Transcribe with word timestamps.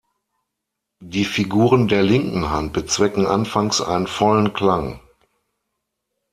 Die 1.03 1.25
Figuren 1.25 1.87
der 1.87 2.01
linken 2.01 2.49
Hand 2.49 2.73
bezwecken 2.73 3.27
anfangs 3.27 3.81
einen 3.81 4.07
vollen 4.07 4.51
Klang. 4.51 4.99